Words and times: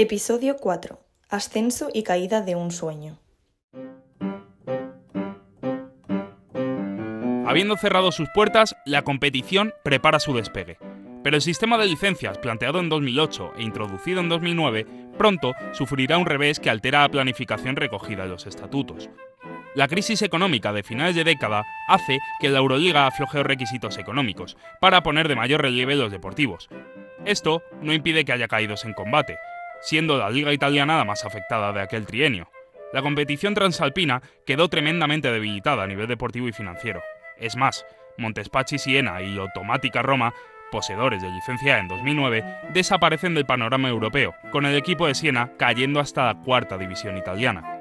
Episodio 0.00 0.58
4. 0.58 0.96
Ascenso 1.28 1.88
y 1.92 2.04
caída 2.04 2.40
de 2.40 2.54
un 2.54 2.70
sueño. 2.70 3.18
Habiendo 7.44 7.76
cerrado 7.76 8.12
sus 8.12 8.28
puertas, 8.32 8.76
la 8.86 9.02
competición 9.02 9.74
prepara 9.82 10.20
su 10.20 10.32
despegue. 10.34 10.78
Pero 11.24 11.34
el 11.34 11.42
sistema 11.42 11.76
de 11.78 11.86
licencias 11.86 12.38
planteado 12.38 12.78
en 12.78 12.88
2008 12.88 13.54
e 13.56 13.62
introducido 13.64 14.20
en 14.20 14.28
2009 14.28 14.86
pronto 15.18 15.52
sufrirá 15.72 16.16
un 16.16 16.26
revés 16.26 16.60
que 16.60 16.70
altera 16.70 17.00
la 17.00 17.08
planificación 17.08 17.74
recogida 17.74 18.22
en 18.22 18.30
los 18.30 18.46
estatutos. 18.46 19.10
La 19.74 19.88
crisis 19.88 20.22
económica 20.22 20.72
de 20.72 20.84
finales 20.84 21.16
de 21.16 21.24
década 21.24 21.64
hace 21.88 22.20
que 22.38 22.50
la 22.50 22.60
Euroliga 22.60 23.08
afloje 23.08 23.38
los 23.38 23.46
requisitos 23.48 23.98
económicos 23.98 24.56
para 24.80 25.02
poner 25.02 25.26
de 25.26 25.34
mayor 25.34 25.60
relieve 25.60 25.96
los 25.96 26.12
deportivos. 26.12 26.68
Esto 27.24 27.64
no 27.82 27.92
impide 27.92 28.24
que 28.24 28.32
haya 28.32 28.46
caídos 28.46 28.84
en 28.84 28.94
combate, 28.94 29.36
siendo 29.80 30.16
la 30.18 30.30
liga 30.30 30.52
italiana 30.52 30.98
la 30.98 31.04
más 31.04 31.24
afectada 31.24 31.72
de 31.72 31.80
aquel 31.80 32.06
trienio. 32.06 32.50
La 32.92 33.02
competición 33.02 33.54
transalpina 33.54 34.22
quedó 34.46 34.68
tremendamente 34.68 35.30
debilitada 35.30 35.82
a 35.82 35.86
nivel 35.86 36.06
deportivo 36.06 36.48
y 36.48 36.52
financiero. 36.52 37.02
Es 37.38 37.56
más, 37.56 37.84
Montespacci 38.16 38.78
Siena 38.78 39.20
y 39.22 39.38
Automática 39.38 40.02
Roma, 40.02 40.34
poseedores 40.72 41.22
de 41.22 41.30
licencia 41.30 41.78
en 41.78 41.88
2009, 41.88 42.44
desaparecen 42.72 43.34
del 43.34 43.46
panorama 43.46 43.88
europeo, 43.88 44.34
con 44.50 44.66
el 44.66 44.76
equipo 44.76 45.06
de 45.06 45.14
Siena 45.14 45.52
cayendo 45.58 46.00
hasta 46.00 46.26
la 46.26 46.40
cuarta 46.40 46.78
división 46.78 47.16
italiana. 47.16 47.78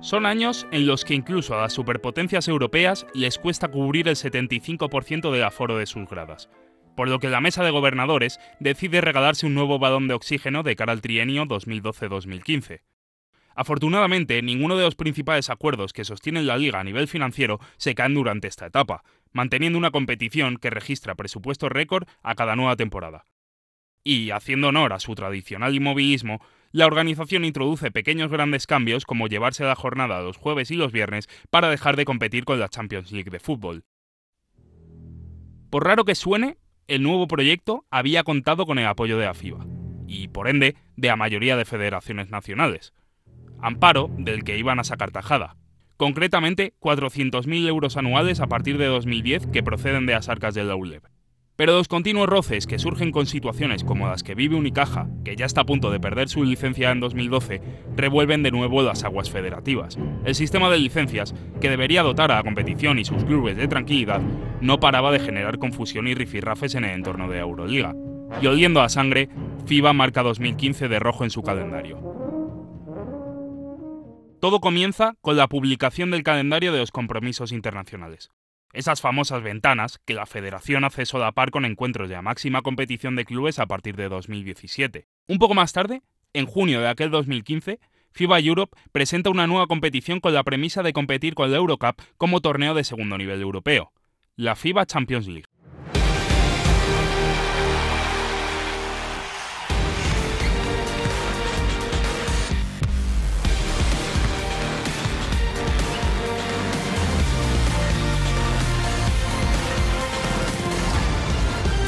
Son 0.00 0.26
años 0.26 0.66
en 0.70 0.86
los 0.86 1.04
que 1.04 1.14
incluso 1.14 1.54
a 1.54 1.62
las 1.62 1.72
superpotencias 1.72 2.46
europeas 2.46 3.06
les 3.14 3.38
cuesta 3.38 3.68
cubrir 3.68 4.06
el 4.08 4.16
75% 4.16 5.30
del 5.32 5.44
aforo 5.44 5.78
de 5.78 5.86
sus 5.86 6.08
gradas, 6.08 6.50
por 6.96 7.08
lo 7.08 7.18
que 7.18 7.28
la 7.28 7.40
mesa 7.40 7.64
de 7.64 7.70
gobernadores 7.70 8.38
decide 8.60 9.00
regalarse 9.00 9.46
un 9.46 9.54
nuevo 9.54 9.78
balón 9.78 10.08
de 10.08 10.14
oxígeno 10.14 10.62
de 10.62 10.76
cara 10.76 10.92
al 10.92 11.00
trienio 11.00 11.44
2012-2015. 11.44 12.80
Afortunadamente, 13.56 14.42
ninguno 14.42 14.76
de 14.76 14.84
los 14.84 14.96
principales 14.96 15.48
acuerdos 15.48 15.92
que 15.92 16.04
sostienen 16.04 16.46
la 16.46 16.56
liga 16.56 16.80
a 16.80 16.84
nivel 16.84 17.06
financiero 17.06 17.60
se 17.76 17.94
caen 17.94 18.14
durante 18.14 18.48
esta 18.48 18.66
etapa, 18.66 19.04
manteniendo 19.32 19.78
una 19.78 19.92
competición 19.92 20.56
que 20.56 20.70
registra 20.70 21.14
presupuestos 21.14 21.70
récord 21.70 22.08
a 22.22 22.34
cada 22.34 22.56
nueva 22.56 22.76
temporada. 22.76 23.26
Y, 24.02 24.30
haciendo 24.30 24.68
honor 24.68 24.92
a 24.92 25.00
su 25.00 25.14
tradicional 25.14 25.74
inmovilismo, 25.74 26.40
la 26.72 26.86
organización 26.86 27.44
introduce 27.44 27.92
pequeños 27.92 28.30
grandes 28.30 28.66
cambios 28.66 29.04
como 29.04 29.28
llevarse 29.28 29.64
la 29.64 29.76
jornada 29.76 30.20
los 30.20 30.36
jueves 30.36 30.70
y 30.72 30.74
los 30.74 30.92
viernes 30.92 31.28
para 31.48 31.70
dejar 31.70 31.96
de 31.96 32.04
competir 32.04 32.44
con 32.44 32.58
la 32.58 32.68
Champions 32.68 33.12
League 33.12 33.30
de 33.30 33.38
fútbol. 33.38 33.84
Por 35.70 35.84
raro 35.84 36.04
que 36.04 36.16
suene, 36.16 36.58
el 36.88 37.02
nuevo 37.02 37.26
proyecto 37.26 37.84
había 37.90 38.24
contado 38.24 38.66
con 38.66 38.78
el 38.78 38.86
apoyo 38.86 39.18
de 39.18 39.26
la 39.26 39.34
FIBA, 39.34 39.66
y 40.06 40.28
por 40.28 40.48
ende 40.48 40.76
de 40.96 41.08
la 41.08 41.16
mayoría 41.16 41.56
de 41.56 41.64
federaciones 41.64 42.30
nacionales. 42.30 42.92
Amparo 43.60 44.10
del 44.18 44.44
que 44.44 44.58
iban 44.58 44.78
a 44.78 44.84
sacar 44.84 45.10
tajada. 45.10 45.56
Concretamente, 45.96 46.74
400.000 46.80 47.68
euros 47.68 47.96
anuales 47.96 48.40
a 48.40 48.48
partir 48.48 48.78
de 48.78 48.86
2010 48.86 49.46
que 49.46 49.62
proceden 49.62 50.06
de 50.06 50.12
las 50.12 50.28
arcas 50.28 50.54
del 50.54 50.72
ULEB. 50.72 51.02
Pero 51.56 51.74
los 51.74 51.86
continuos 51.86 52.28
roces 52.28 52.66
que 52.66 52.80
surgen 52.80 53.12
con 53.12 53.26
situaciones 53.26 53.84
como 53.84 54.08
las 54.08 54.24
que 54.24 54.34
vive 54.34 54.56
Unicaja, 54.56 55.08
que 55.24 55.36
ya 55.36 55.46
está 55.46 55.60
a 55.60 55.66
punto 55.66 55.92
de 55.92 56.00
perder 56.00 56.28
su 56.28 56.42
licencia 56.42 56.90
en 56.90 56.98
2012, 56.98 57.60
revuelven 57.96 58.42
de 58.42 58.50
nuevo 58.50 58.82
las 58.82 59.04
aguas 59.04 59.30
federativas. 59.30 59.96
El 60.24 60.34
sistema 60.34 60.68
de 60.68 60.78
licencias, 60.78 61.32
que 61.60 61.70
debería 61.70 62.02
dotar 62.02 62.32
a 62.32 62.36
la 62.36 62.42
competición 62.42 62.98
y 62.98 63.04
sus 63.04 63.24
clubes 63.24 63.56
de 63.56 63.68
tranquilidad, 63.68 64.20
no 64.60 64.80
paraba 64.80 65.12
de 65.12 65.20
generar 65.20 65.58
confusión 65.58 66.08
y 66.08 66.14
rifirrafes 66.14 66.74
en 66.74 66.84
el 66.84 66.90
entorno 66.90 67.28
de 67.28 67.38
Euroliga. 67.38 67.94
Y 68.42 68.48
oliendo 68.48 68.80
a 68.82 68.88
sangre, 68.88 69.28
FIBA 69.66 69.92
marca 69.92 70.24
2015 70.24 70.88
de 70.88 70.98
rojo 70.98 71.22
en 71.22 71.30
su 71.30 71.42
calendario. 71.42 71.98
Todo 74.40 74.60
comienza 74.60 75.14
con 75.20 75.36
la 75.36 75.46
publicación 75.46 76.10
del 76.10 76.24
calendario 76.24 76.72
de 76.72 76.80
los 76.80 76.90
compromisos 76.90 77.52
internacionales. 77.52 78.32
Esas 78.74 79.00
famosas 79.00 79.40
ventanas 79.40 80.00
que 80.04 80.14
la 80.14 80.26
federación 80.26 80.82
hace 80.82 81.06
solapar 81.06 81.52
con 81.52 81.64
encuentros 81.64 82.08
de 82.08 82.16
la 82.16 82.22
máxima 82.22 82.60
competición 82.60 83.14
de 83.14 83.24
clubes 83.24 83.60
a 83.60 83.66
partir 83.66 83.94
de 83.94 84.08
2017. 84.08 85.06
Un 85.28 85.38
poco 85.38 85.54
más 85.54 85.72
tarde, 85.72 86.02
en 86.32 86.46
junio 86.46 86.80
de 86.80 86.88
aquel 86.88 87.10
2015, 87.10 87.78
FIBA 88.10 88.40
Europe 88.40 88.76
presenta 88.90 89.30
una 89.30 89.46
nueva 89.46 89.68
competición 89.68 90.18
con 90.18 90.34
la 90.34 90.42
premisa 90.42 90.82
de 90.82 90.92
competir 90.92 91.36
con 91.36 91.52
la 91.52 91.58
Eurocup 91.58 92.02
como 92.16 92.40
torneo 92.40 92.74
de 92.74 92.82
segundo 92.82 93.16
nivel 93.16 93.40
europeo, 93.40 93.92
la 94.34 94.56
FIBA 94.56 94.86
Champions 94.86 95.28
League. 95.28 95.46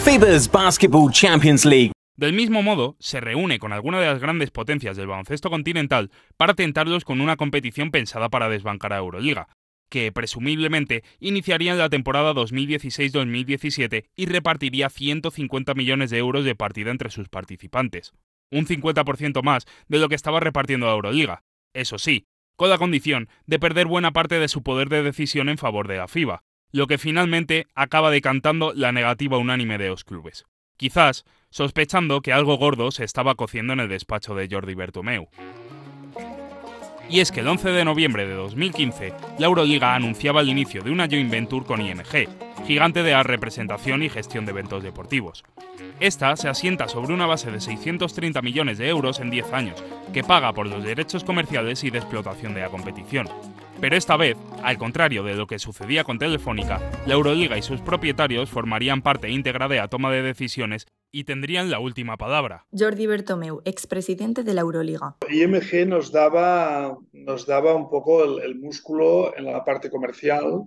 FIBA's 0.07 0.49
Basketball 0.49 1.11
Champions 1.11 1.65
League. 1.65 1.91
Del 2.17 2.33
mismo 2.33 2.63
modo, 2.63 2.95
se 3.01 3.21
reúne 3.21 3.59
con 3.59 3.73
alguna 3.73 3.99
de 3.99 4.07
las 4.07 4.21
grandes 4.21 4.53
potencias 4.53 4.97
del 4.97 5.09
baloncesto 5.09 5.51
continental 5.51 6.13
para 6.37 6.55
tentarlos 6.55 7.05
con 7.05 7.21
una 7.21 7.35
competición 7.35 7.91
pensada 7.91 8.29
para 8.29 8.49
desbancar 8.49 8.93
a 8.93 8.99
Euroliga, 8.99 9.49
que 9.91 10.13
presumiblemente 10.13 11.03
iniciaría 11.19 11.73
en 11.73 11.79
la 11.79 11.89
temporada 11.89 12.35
2016-2017 12.35 14.05
y 14.15 14.27
repartiría 14.27 14.91
150 14.91 15.75
millones 15.75 16.11
de 16.11 16.19
euros 16.19 16.45
de 16.45 16.55
partida 16.55 16.93
entre 16.93 17.11
sus 17.11 17.29
participantes, 17.29 18.13
un 18.53 18.65
50% 18.65 19.43
más 19.43 19.65
de 19.89 19.99
lo 19.99 20.09
que 20.09 20.15
estaba 20.15 20.39
repartiendo 20.39 20.89
a 20.89 20.93
Euroliga. 20.93 21.43
Eso 21.75 21.99
sí, 21.99 22.27
con 22.55 22.71
la 22.71 22.79
condición 22.79 23.29
de 23.47 23.59
perder 23.59 23.89
buena 23.89 24.13
parte 24.13 24.39
de 24.39 24.47
su 24.47 24.63
poder 24.63 24.89
de 24.89 25.03
decisión 25.03 25.49
en 25.49 25.59
favor 25.59 25.89
de 25.89 25.97
la 25.97 26.07
FIBA, 26.07 26.45
lo 26.73 26.87
que 26.87 26.99
finalmente 26.99 27.67
acaba 27.75 28.11
decantando 28.11 28.73
la 28.75 28.93
negativa 28.93 29.39
unánime 29.39 29.79
de 29.79 29.89
los 29.89 30.05
clubes. 30.05 30.45
Quizás 30.77 31.25
sospechando 31.51 32.21
que 32.21 32.33
algo 32.33 32.59
gordo 32.59 32.91
se 32.91 33.05
estaba 33.05 33.35
cociendo 33.35 33.73
en 33.73 33.81
el 33.81 33.89
despacho 33.89 34.35
de 34.35 34.49
Jordi 34.51 34.75
Bertomeu. 34.75 35.29
Y 37.09 37.21
es 37.21 37.31
que 37.31 37.41
el 37.41 37.49
11 37.49 37.71
de 37.71 37.85
noviembre 37.85 38.27
de 38.27 38.35
2015, 38.35 39.13
la 39.39 39.47
Euroliga 39.47 39.95
anunciaba 39.95 40.41
el 40.41 40.49
inicio 40.49 40.83
de 40.83 40.91
una 40.91 41.07
joint 41.07 41.31
venture 41.31 41.65
con 41.65 41.81
ING, 41.81 42.03
gigante 42.67 43.03
de 43.05 43.13
la 43.13 43.23
representación 43.23 44.03
y 44.03 44.09
gestión 44.09 44.45
de 44.45 44.51
eventos 44.51 44.83
deportivos. 44.83 45.45
Esta 46.01 46.37
se 46.37 46.49
asienta 46.49 46.89
sobre 46.89 47.15
una 47.15 47.27
base 47.27 47.51
de 47.51 47.61
630 47.61 48.43
millones 48.43 48.79
de 48.79 48.89
euros 48.89 49.21
en 49.21 49.31
10 49.31 49.53
años, 49.53 49.83
que 50.13 50.25
paga 50.25 50.53
por 50.53 50.67
los 50.67 50.83
derechos 50.83 51.23
comerciales 51.23 51.85
y 51.85 51.91
de 51.91 51.99
explotación 51.99 52.55
de 52.55 52.63
la 52.63 52.71
competición. 52.71 53.29
Pero 53.81 53.95
esta 53.95 54.17
vez, 54.17 54.39
al 54.63 54.79
contrario 54.79 55.23
de 55.23 55.35
lo 55.35 55.47
que 55.47 55.59
sucedía 55.59 56.03
con 56.03 56.19
Telefónica, 56.19 56.81
la 57.07 57.15
Euroliga 57.15 57.59
y 57.59 57.63
sus 57.63 57.83
propietarios 57.83 58.49
formarían 58.49 59.03
parte 59.03 59.29
íntegra 59.31 59.69
de 59.69 59.77
la 59.77 59.89
toma 59.89 60.11
de 60.11 60.23
decisiones 60.23 60.87
y 61.13 61.25
tendrían 61.25 61.71
la 61.71 61.79
última 61.79 62.17
palabra. 62.17 62.67
Jordi 62.73 63.07
Bertomeu, 63.07 63.61
expresidente 63.67 64.45
de 64.45 64.55
la 64.55 64.63
Euroliga. 64.63 65.17
IMG 65.29 65.87
nos 65.87 66.11
daba, 66.11 66.97
nos 67.13 67.47
daba 67.47 67.75
un 67.75 67.91
poco 67.91 68.25
el, 68.25 68.43
el 68.43 68.55
músculo 68.57 69.37
en 69.37 69.45
la 69.45 69.63
parte 69.63 69.91
comercial, 69.91 70.65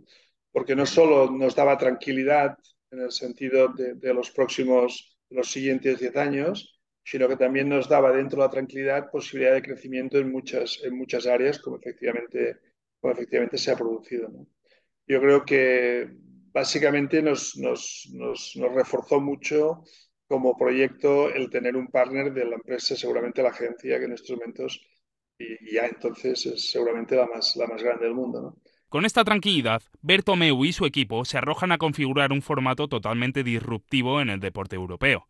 porque 0.52 0.76
no 0.76 0.86
solo 0.86 1.32
nos 1.32 1.56
daba 1.56 1.78
tranquilidad 1.78 2.58
en 2.92 3.02
el 3.02 3.12
sentido 3.12 3.70
de, 3.70 3.96
de 3.96 4.14
los 4.14 4.30
próximos, 4.30 5.18
los 5.32 5.50
siguientes 5.50 6.00
10 6.00 6.16
años, 6.16 6.80
sino 7.04 7.28
que 7.28 7.38
también 7.38 7.70
nos 7.70 7.90
daba 7.90 8.12
dentro 8.12 8.40
de 8.40 8.48
la 8.48 8.52
tranquilidad 8.52 9.10
posibilidad 9.10 9.54
de 9.56 9.64
crecimiento 9.64 10.20
en 10.20 10.32
muchas, 10.32 10.80
en 10.84 10.96
muchas 10.96 11.26
áreas, 11.26 11.60
como 11.60 11.78
efectivamente 11.78 12.69
como 13.00 13.14
efectivamente 13.14 13.58
se 13.58 13.72
ha 13.72 13.78
producido. 13.78 14.30
¿no? 14.30 14.48
Yo 15.08 15.20
creo 15.22 15.46
que 15.46 16.10
básicamente 16.52 17.22
nos, 17.22 17.58
nos, 17.58 18.10
nos, 18.14 18.54
nos, 18.56 18.74
reforzó 18.74 19.20
mucho 19.20 19.84
como 20.28 20.58
proyecto 20.58 21.30
el 21.34 21.50
tener 21.50 21.76
un 21.76 21.88
partner 21.88 22.34
de 22.34 22.46
la 22.46 22.56
empresa, 22.56 22.96
seguramente 22.96 23.42
la 23.42 23.50
agencia 23.50 23.98
que 23.98 24.06
en 24.06 24.14
estos 24.14 24.38
momentos, 24.38 24.82
y 25.38 25.74
ya 25.74 25.86
entonces 25.86 26.46
es 26.46 26.70
seguramente 26.70 27.16
la 27.16 27.26
más, 27.26 27.56
la 27.56 27.68
más 27.68 27.82
grande 27.82 28.06
del 28.06 28.14
mundo. 28.14 28.42
¿no? 28.42 28.58
Con 28.90 29.06
esta 29.06 29.24
tranquilidad, 29.24 29.82
Bertomeu 30.02 30.66
y 30.66 30.74
su 30.74 30.86
equipo 30.86 31.26
se 31.26 31.38
arrojan 31.38 31.72
a 31.72 31.78
configurar 31.78 32.32
un 32.32 32.42
formato 32.42 32.88
totalmente 32.88 33.44
disruptivo 33.44 34.22
en 34.22 34.30
el 34.30 34.40
deporte 34.40 34.76
europeo 34.76 35.28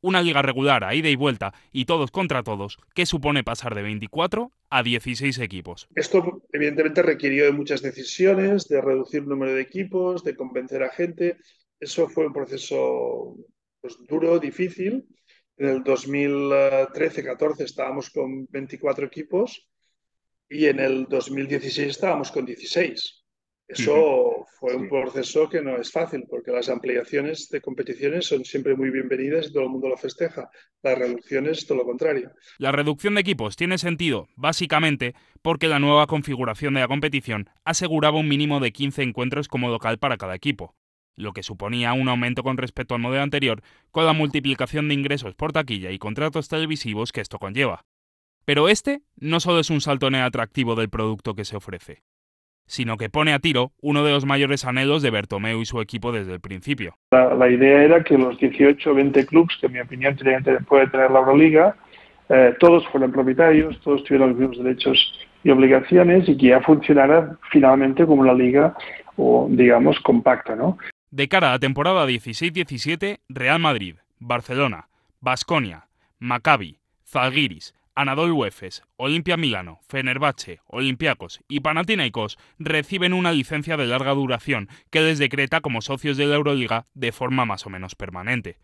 una 0.00 0.22
liga 0.22 0.42
regular 0.42 0.84
a 0.84 0.94
ida 0.94 1.08
y 1.08 1.16
vuelta 1.16 1.52
y 1.72 1.84
todos 1.84 2.10
contra 2.10 2.42
todos, 2.42 2.78
que 2.94 3.06
supone 3.06 3.44
pasar 3.44 3.74
de 3.74 3.82
24 3.82 4.52
a 4.70 4.82
16 4.82 5.38
equipos. 5.38 5.88
Esto 5.94 6.42
evidentemente 6.52 7.02
requirió 7.02 7.44
de 7.44 7.52
muchas 7.52 7.82
decisiones, 7.82 8.68
de 8.68 8.80
reducir 8.80 9.20
el 9.22 9.28
número 9.28 9.54
de 9.54 9.62
equipos, 9.62 10.24
de 10.24 10.36
convencer 10.36 10.82
a 10.82 10.90
gente. 10.90 11.38
Eso 11.78 12.08
fue 12.08 12.26
un 12.26 12.32
proceso 12.32 13.36
pues, 13.80 13.96
duro, 14.06 14.38
difícil. 14.38 15.06
En 15.56 15.68
el 15.68 15.84
2013-14 15.84 17.60
estábamos 17.60 18.10
con 18.10 18.46
24 18.50 19.06
equipos 19.06 19.68
y 20.48 20.66
en 20.66 20.80
el 20.80 21.06
2016 21.06 21.88
estábamos 21.88 22.30
con 22.30 22.46
16. 22.46 23.19
Eso 23.72 24.46
fue 24.58 24.74
un 24.74 24.88
proceso 24.88 25.48
que 25.48 25.62
no 25.62 25.76
es 25.76 25.92
fácil, 25.92 26.24
porque 26.28 26.50
las 26.50 26.68
ampliaciones 26.68 27.48
de 27.50 27.60
competiciones 27.60 28.26
son 28.26 28.44
siempre 28.44 28.74
muy 28.74 28.90
bienvenidas 28.90 29.46
y 29.46 29.52
todo 29.52 29.62
el 29.62 29.68
mundo 29.68 29.88
lo 29.88 29.96
festeja. 29.96 30.50
Las 30.82 30.98
reducciones, 30.98 31.66
todo 31.68 31.78
lo 31.78 31.84
contrario. 31.84 32.32
La 32.58 32.72
reducción 32.72 33.14
de 33.14 33.20
equipos 33.20 33.54
tiene 33.54 33.78
sentido, 33.78 34.28
básicamente, 34.34 35.14
porque 35.40 35.68
la 35.68 35.78
nueva 35.78 36.08
configuración 36.08 36.74
de 36.74 36.80
la 36.80 36.88
competición 36.88 37.48
aseguraba 37.64 38.18
un 38.18 38.28
mínimo 38.28 38.58
de 38.58 38.72
15 38.72 39.02
encuentros 39.02 39.46
como 39.46 39.68
local 39.68 39.98
para 39.98 40.16
cada 40.16 40.34
equipo, 40.34 40.74
lo 41.14 41.32
que 41.32 41.44
suponía 41.44 41.92
un 41.92 42.08
aumento 42.08 42.42
con 42.42 42.56
respecto 42.56 42.96
al 42.96 43.00
modelo 43.00 43.22
anterior, 43.22 43.62
con 43.92 44.04
la 44.04 44.12
multiplicación 44.12 44.88
de 44.88 44.94
ingresos 44.94 45.36
por 45.36 45.52
taquilla 45.52 45.92
y 45.92 45.98
contratos 45.98 46.48
televisivos 46.48 47.12
que 47.12 47.20
esto 47.20 47.38
conlleva. 47.38 47.84
Pero 48.44 48.68
este 48.68 49.02
no 49.14 49.38
solo 49.38 49.60
es 49.60 49.70
un 49.70 49.80
salto 49.80 50.08
en 50.08 50.16
el 50.16 50.22
atractivo 50.22 50.74
del 50.74 50.90
producto 50.90 51.34
que 51.34 51.44
se 51.44 51.56
ofrece 51.56 52.02
sino 52.70 52.96
que 52.96 53.10
pone 53.10 53.32
a 53.32 53.40
tiro 53.40 53.72
uno 53.82 54.04
de 54.04 54.12
los 54.12 54.24
mayores 54.24 54.64
anhelos 54.64 55.02
de 55.02 55.10
Bertomeu 55.10 55.60
y 55.60 55.66
su 55.66 55.80
equipo 55.80 56.12
desde 56.12 56.34
el 56.34 56.40
principio. 56.40 56.94
La, 57.10 57.48
idea 57.48 57.82
era 57.82 58.04
que 58.04 58.16
los 58.16 58.38
18 58.38 58.90
o 58.92 58.94
20 58.94 59.26
clubes, 59.26 59.56
que 59.60 59.66
en 59.66 59.72
mi 59.72 59.80
opinión 59.80 60.16
puede 60.68 60.86
tener 60.86 61.10
la 61.10 61.18
Euroliga, 61.18 61.74
eh, 62.28 62.54
todos 62.60 62.86
fueran 62.88 63.10
propietarios, 63.10 63.78
todos 63.80 64.04
tuvieran 64.04 64.30
los 64.30 64.38
mismos 64.38 64.58
derechos 64.58 65.12
y 65.42 65.50
obligaciones 65.50 66.28
y 66.28 66.36
que 66.36 66.48
ya 66.48 66.60
funcionara 66.60 67.36
finalmente 67.50 68.06
como 68.06 68.22
una 68.22 68.34
liga, 68.34 68.76
o 69.16 69.48
digamos, 69.50 69.98
compacta. 69.98 70.54
¿no? 70.54 70.78
De 71.10 71.26
cara 71.26 71.48
a 71.48 71.52
la 71.52 71.58
temporada 71.58 72.06
16-17, 72.06 73.18
Real 73.28 73.58
Madrid, 73.58 73.96
Barcelona, 74.20 74.86
Basconia, 75.20 75.88
Maccabi, 76.20 76.78
Zalgiris, 77.04 77.74
Anadolu 77.94 78.44
Efes, 78.44 78.82
Olimpia 78.96 79.36
Milano, 79.36 79.80
Fenerbahce, 79.88 80.60
Olympiacos 80.66 81.40
y 81.48 81.60
Panathinaikos 81.60 82.38
reciben 82.58 83.12
una 83.12 83.32
licencia 83.32 83.76
de 83.76 83.86
larga 83.86 84.14
duración 84.14 84.68
que 84.90 85.00
les 85.00 85.18
decreta 85.18 85.60
como 85.60 85.82
socios 85.82 86.16
de 86.16 86.26
la 86.26 86.36
Euroliga 86.36 86.86
de 86.94 87.12
forma 87.12 87.44
más 87.44 87.66
o 87.66 87.70
menos 87.70 87.94
permanente. 87.94 88.58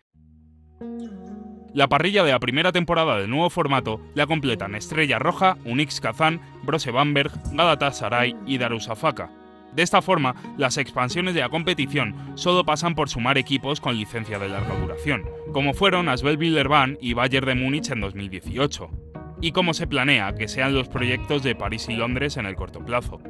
La 1.74 1.88
parrilla 1.88 2.24
de 2.24 2.32
la 2.32 2.40
primera 2.40 2.72
temporada 2.72 3.18
del 3.18 3.28
nuevo 3.28 3.50
formato 3.50 4.00
la 4.14 4.26
completan 4.26 4.74
Estrella 4.74 5.18
Roja, 5.18 5.58
Unix 5.64 6.00
Kazan, 6.00 6.40
Brose 6.62 6.90
Bamberg, 6.90 7.32
Galatasaray 7.52 8.34
y 8.46 8.56
Darussafaka. 8.56 9.30
De 9.74 9.82
esta 9.82 10.00
forma, 10.00 10.34
las 10.56 10.78
expansiones 10.78 11.34
de 11.34 11.40
la 11.40 11.50
competición 11.50 12.14
solo 12.34 12.64
pasan 12.64 12.94
por 12.94 13.10
sumar 13.10 13.36
equipos 13.36 13.82
con 13.82 13.98
licencia 13.98 14.38
de 14.38 14.48
larga 14.48 14.74
duración, 14.78 15.24
como 15.52 15.74
fueron 15.74 16.08
Asbel 16.08 16.38
Villerban 16.38 16.96
y 16.98 17.12
Bayern 17.12 17.46
de 17.46 17.54
Múnich 17.56 17.90
en 17.90 18.00
2018 18.00 19.05
y 19.40 19.52
cómo 19.52 19.74
se 19.74 19.86
planea 19.86 20.34
que 20.34 20.48
sean 20.48 20.74
los 20.74 20.88
proyectos 20.88 21.42
de 21.42 21.54
París 21.54 21.88
y 21.88 21.94
Londres 21.94 22.36
en 22.36 22.46
el 22.46 22.56
corto 22.56 22.84
plazo. 22.84 23.20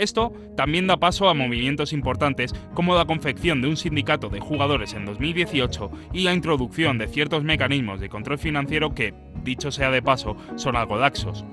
Esto 0.00 0.32
también 0.56 0.86
da 0.86 0.96
paso 0.96 1.28
a 1.28 1.34
movimientos 1.34 1.92
importantes 1.92 2.54
como 2.72 2.94
la 2.94 3.04
confección 3.04 3.60
de 3.60 3.68
un 3.68 3.76
sindicato 3.76 4.30
de 4.30 4.40
jugadores 4.40 4.94
en 4.94 5.04
2018 5.04 5.90
y 6.14 6.20
la 6.20 6.32
introducción 6.32 6.96
de 6.96 7.06
ciertos 7.06 7.44
mecanismos 7.44 8.00
de 8.00 8.08
control 8.08 8.38
financiero 8.38 8.94
que, 8.94 9.12
dicho 9.44 9.70
sea 9.70 9.90
de 9.90 10.00
paso, 10.00 10.36
son 10.56 10.76
algo 10.76 10.96
laxos. 10.96 11.44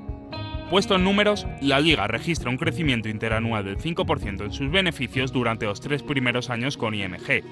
Puesto 0.69 0.95
en 0.95 1.03
números, 1.03 1.45
la 1.61 1.79
liga 1.79 2.07
registra 2.07 2.49
un 2.49 2.57
crecimiento 2.57 3.09
interanual 3.09 3.65
del 3.65 3.77
5% 3.77 4.45
en 4.45 4.51
sus 4.53 4.71
beneficios 4.71 5.31
durante 5.31 5.65
los 5.65 5.81
tres 5.81 6.03
primeros 6.03 6.49
años 6.49 6.77
con 6.77 6.93
IMG, 6.93 7.43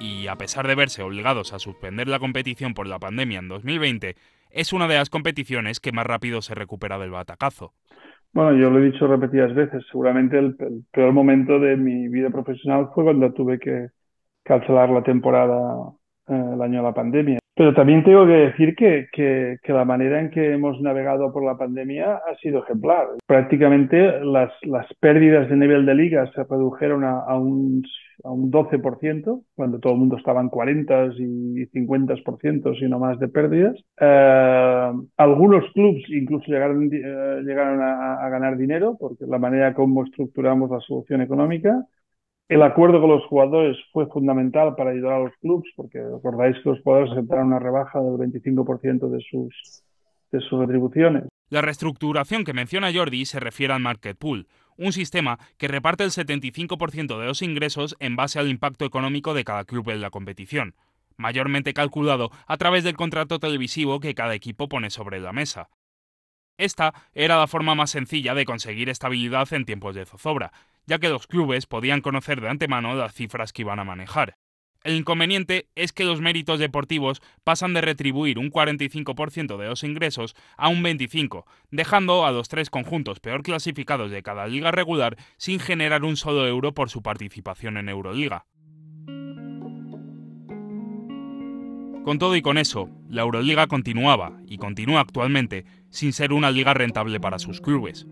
y 0.00 0.26
a 0.26 0.36
pesar 0.36 0.66
de 0.66 0.74
verse 0.74 1.02
obligados 1.02 1.52
a 1.52 1.58
suspender 1.58 2.08
la 2.08 2.18
competición 2.18 2.74
por 2.74 2.86
la 2.86 2.98
pandemia 2.98 3.38
en 3.38 3.48
2020, 3.48 4.16
es 4.54 4.72
una 4.72 4.88
de 4.88 4.94
las 4.94 5.10
competiciones 5.10 5.80
que 5.80 5.92
más 5.92 6.06
rápido 6.06 6.40
se 6.42 6.54
recupera 6.54 6.98
del 6.98 7.10
batacazo. 7.10 7.72
Bueno, 8.32 8.56
yo 8.58 8.70
lo 8.70 8.80
he 8.80 8.90
dicho 8.90 9.06
repetidas 9.06 9.54
veces, 9.54 9.84
seguramente 9.90 10.38
el, 10.38 10.56
peor 10.92 11.12
momento 11.12 11.60
de 11.60 11.76
mi 11.76 12.08
vida 12.08 12.30
profesional 12.30 12.88
fue 12.94 13.04
cuando 13.04 13.32
tuve 13.32 13.60
que 13.60 13.88
cancelar 14.42 14.90
la 14.90 15.02
temporada 15.02 15.92
eh, 16.28 16.50
el 16.54 16.60
año 16.60 16.78
de 16.78 16.82
la 16.82 16.94
pandemia. 16.94 17.38
Pero 17.56 17.72
también 17.72 18.02
tengo 18.02 18.26
que 18.26 18.32
decir 18.32 18.74
que, 18.74 19.06
que, 19.12 19.72
la 19.72 19.84
manera 19.84 20.20
en 20.20 20.30
que 20.30 20.52
hemos 20.52 20.80
navegado 20.80 21.32
por 21.32 21.44
la 21.44 21.56
pandemia 21.56 22.16
ha 22.16 22.34
sido 22.42 22.64
ejemplar. 22.64 23.06
Prácticamente 23.26 24.20
las, 24.24 24.50
las 24.62 24.86
pérdidas 24.98 25.48
de 25.48 25.56
nivel 25.56 25.86
de 25.86 25.94
liga 25.94 26.28
se 26.34 26.42
redujeron 26.42 27.04
a, 27.04 27.20
a, 27.20 27.38
un, 27.38 27.84
a 28.24 28.30
un 28.30 28.50
12%, 28.50 29.44
cuando 29.54 29.78
todo 29.78 29.92
el 29.92 29.98
mundo 29.98 30.16
estaba 30.16 30.40
en 30.40 30.48
40 30.48 31.06
y 31.18 31.66
50%, 31.66 32.78
si 32.78 32.86
no 32.86 32.98
más, 32.98 33.18
de 33.18 33.28
pérdidas. 33.28 33.76
Eh, 34.00 34.92
algunos 35.18 35.70
clubes 35.74 36.02
incluso 36.08 36.46
llegaron, 36.46 36.88
eh, 36.90 37.42
llegaron 37.44 37.80
a, 37.82 38.28
ganar 38.30 38.56
dinero, 38.56 38.96
porque 38.98 39.26
la 39.26 39.38
manera 39.38 39.74
como 39.74 40.04
estructuramos 40.04 40.70
la 40.70 40.80
solución 40.80 41.20
económica. 41.20 41.84
El 42.48 42.62
acuerdo 42.62 43.00
con 43.00 43.10
los 43.10 43.24
jugadores 43.26 43.76
fue 43.92 44.06
fundamental 44.06 44.74
para 44.74 44.90
ayudar 44.90 45.12
a 45.14 45.24
los 45.24 45.36
clubes, 45.40 45.70
porque 45.76 46.02
recordáis 46.02 46.56
que 46.62 46.70
los 46.70 46.80
jugadores 46.80 47.12
aceptaron 47.12 47.48
una 47.48 47.58
rebaja 47.58 48.00
del 48.00 48.14
25% 48.14 49.10
de 49.10 49.20
sus, 49.20 49.84
de 50.32 50.40
sus 50.40 50.58
retribuciones. 50.58 51.24
La 51.50 51.60
reestructuración 51.60 52.44
que 52.44 52.54
menciona 52.54 52.92
Jordi 52.92 53.26
se 53.26 53.38
refiere 53.38 53.74
al 53.74 53.80
Market 53.80 54.16
Pool, 54.16 54.46
un 54.76 54.92
sistema 54.92 55.38
que 55.58 55.68
reparte 55.68 56.04
el 56.04 56.10
75% 56.10 57.18
de 57.18 57.26
los 57.26 57.42
ingresos 57.42 57.96
en 58.00 58.16
base 58.16 58.38
al 58.38 58.48
impacto 58.48 58.84
económico 58.84 59.34
de 59.34 59.44
cada 59.44 59.64
club 59.64 59.90
en 59.90 60.00
la 60.00 60.10
competición, 60.10 60.74
mayormente 61.16 61.74
calculado 61.74 62.30
a 62.46 62.56
través 62.56 62.84
del 62.84 62.96
contrato 62.96 63.38
televisivo 63.38 64.00
que 64.00 64.14
cada 64.14 64.34
equipo 64.34 64.68
pone 64.68 64.90
sobre 64.90 65.20
la 65.20 65.32
mesa. 65.32 65.68
Esta 66.56 66.94
era 67.12 67.38
la 67.38 67.46
forma 67.46 67.74
más 67.74 67.90
sencilla 67.90 68.34
de 68.34 68.44
conseguir 68.44 68.88
estabilidad 68.88 69.52
en 69.52 69.64
tiempos 69.64 69.94
de 69.94 70.06
zozobra, 70.06 70.52
ya 70.86 70.98
que 70.98 71.08
los 71.08 71.26
clubes 71.26 71.66
podían 71.66 72.00
conocer 72.00 72.40
de 72.40 72.48
antemano 72.48 72.94
las 72.94 73.14
cifras 73.14 73.52
que 73.52 73.62
iban 73.62 73.80
a 73.80 73.84
manejar. 73.84 74.36
El 74.84 74.96
inconveniente 74.96 75.66
es 75.76 75.94
que 75.94 76.04
los 76.04 76.20
méritos 76.20 76.58
deportivos 76.58 77.22
pasan 77.42 77.72
de 77.72 77.80
retribuir 77.80 78.38
un 78.38 78.50
45% 78.50 79.56
de 79.56 79.66
los 79.66 79.82
ingresos 79.82 80.36
a 80.58 80.68
un 80.68 80.84
25%, 80.84 81.44
dejando 81.70 82.26
a 82.26 82.32
los 82.32 82.48
tres 82.48 82.68
conjuntos 82.68 83.18
peor 83.18 83.42
clasificados 83.42 84.10
de 84.10 84.22
cada 84.22 84.46
liga 84.46 84.70
regular 84.72 85.16
sin 85.38 85.58
generar 85.58 86.04
un 86.04 86.18
solo 86.18 86.46
euro 86.46 86.74
por 86.74 86.90
su 86.90 87.02
participación 87.02 87.78
en 87.78 87.88
Euroliga. 87.88 88.44
Con 92.04 92.18
todo 92.18 92.36
y 92.36 92.42
con 92.42 92.58
eso, 92.58 92.90
la 93.08 93.22
Euroliga 93.22 93.66
continuaba, 93.66 94.38
y 94.46 94.58
continúa 94.58 95.00
actualmente, 95.00 95.64
sin 95.88 96.12
ser 96.12 96.34
una 96.34 96.50
liga 96.50 96.74
rentable 96.74 97.18
para 97.18 97.38
sus 97.38 97.62
clubes. 97.62 98.06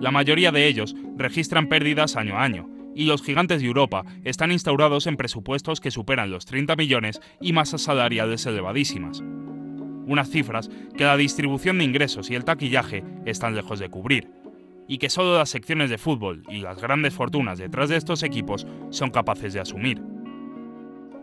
La 0.00 0.12
mayoría 0.12 0.52
de 0.52 0.68
ellos 0.68 0.94
registran 1.16 1.68
pérdidas 1.68 2.14
año 2.14 2.36
a 2.36 2.44
año, 2.44 2.75
y 2.96 3.04
los 3.04 3.22
gigantes 3.22 3.60
de 3.60 3.68
Europa 3.68 4.04
están 4.24 4.50
instaurados 4.50 5.06
en 5.06 5.18
presupuestos 5.18 5.80
que 5.80 5.90
superan 5.90 6.30
los 6.30 6.46
30 6.46 6.74
millones 6.76 7.20
y 7.40 7.52
masas 7.52 7.82
salariales 7.82 8.46
elevadísimas. 8.46 9.22
Unas 10.06 10.30
cifras 10.30 10.70
que 10.96 11.04
la 11.04 11.16
distribución 11.16 11.78
de 11.78 11.84
ingresos 11.84 12.30
y 12.30 12.34
el 12.34 12.44
taquillaje 12.44 13.04
están 13.26 13.54
lejos 13.54 13.78
de 13.78 13.90
cubrir, 13.90 14.30
y 14.88 14.98
que 14.98 15.10
solo 15.10 15.36
las 15.36 15.50
secciones 15.50 15.90
de 15.90 15.98
fútbol 15.98 16.42
y 16.48 16.60
las 16.60 16.80
grandes 16.80 17.12
fortunas 17.12 17.58
detrás 17.58 17.90
de 17.90 17.96
estos 17.96 18.22
equipos 18.22 18.66
son 18.90 19.10
capaces 19.10 19.52
de 19.52 19.60
asumir. 19.60 20.00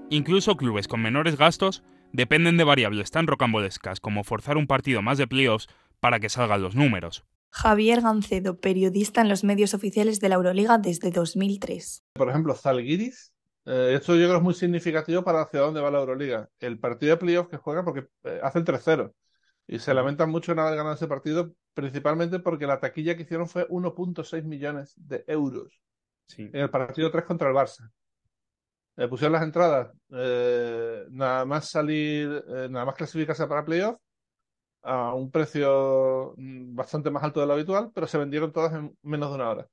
Incluso 0.10 0.58
clubes 0.58 0.88
con 0.88 1.02
menores 1.02 1.38
gastos 1.38 1.82
dependen 2.12 2.58
de 2.58 2.66
variables 2.66 3.10
tan 3.10 3.26
rocambolescas 3.26 4.00
como 4.00 4.24
forzar 4.24 4.58
un 4.58 4.68
partido 4.68 5.02
más 5.02 5.18
de 5.18 5.28
playoffs 5.28 5.70
para 6.00 6.20
que 6.20 6.30
salgan 6.30 6.62
los 6.62 6.76
números. 6.76 7.24
Javier 7.54 8.02
Gancedo, 8.02 8.60
periodista 8.60 9.22
en 9.22 9.30
los 9.30 9.44
medios 9.44 9.76
oficiales 9.76 10.20
de 10.20 10.28
la 10.28 10.36
Euroliga 10.36 10.80
desde 10.80 11.12
2003. 11.12 12.04
Por 12.14 12.28
ejemplo, 12.28 12.56
Zalgiris, 12.56 13.32
eh, 13.66 13.94
esto 13.96 14.16
yo 14.16 14.26
creo 14.26 14.38
es 14.38 14.44
muy 14.44 14.56
significativo 14.56 15.24
para 15.24 15.44
hacia 15.44 15.60
dónde 15.60 15.80
va 15.80 15.92
la 15.92 16.00
Euroliga. 16.00 16.50
El 16.60 16.80
partido 16.80 17.12
de 17.12 17.18
playoff 17.18 17.50
que 17.50 17.58
juega 17.58 17.86
porque 17.86 18.08
eh, 18.24 18.40
hace 18.42 18.58
el 18.58 18.66
3-0 18.66 19.14
y 19.68 19.78
se 19.78 19.94
lamentan 19.94 20.32
mucho 20.32 20.52
en 20.52 20.60
haber 20.60 20.78
ganado 20.78 20.96
ese 20.96 21.08
partido, 21.08 21.54
principalmente 21.76 22.40
porque 22.40 22.66
la 22.66 22.80
taquilla 22.80 23.16
que 23.16 23.22
hicieron 23.22 23.48
fue 23.48 23.68
1.6 23.70 24.44
millones 24.46 24.94
de 24.98 25.24
euros 25.28 25.80
en 26.36 26.56
el 26.56 26.72
partido 26.72 27.12
3 27.12 27.24
contra 27.24 27.50
el 27.50 27.56
Barça. 27.56 27.88
Eh, 28.98 29.08
pusieron 29.08 29.34
las 29.34 29.44
entradas, 29.44 29.92
nada 31.12 31.46
más 31.46 31.70
salir, 31.70 32.44
nada 32.70 32.86
más 32.86 32.96
clasificarse 32.96 33.46
para 33.46 33.64
playoff 33.64 33.98
a 34.84 35.14
un 35.14 35.32
precio 35.32 36.34
mm, 36.38 36.76
bastante 36.76 37.10
más 37.10 37.24
alto 37.24 37.40
de 37.40 37.48
lo 37.48 37.54
habitual, 37.54 37.92
pero 37.94 38.08
se 38.08 38.18
vendieron 38.18 38.52
todas 38.52 38.74
en 38.74 38.96
menos 39.02 39.30
de 39.30 39.36
una 39.36 39.50
hora. 39.50 39.68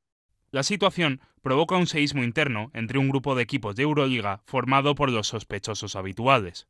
La 0.52 0.62
situación 0.62 1.20
provoca 1.42 1.76
un 1.76 1.86
seísmo 1.86 2.24
interno 2.24 2.70
entre 2.74 2.98
un 2.98 3.08
grupo 3.08 3.34
de 3.34 3.42
equipos 3.42 3.76
de 3.76 3.84
Euroliga 3.84 4.42
formado 4.46 4.94
por 4.94 5.10
los 5.10 5.28
sospechosos 5.28 5.94
habituales. 5.94 6.66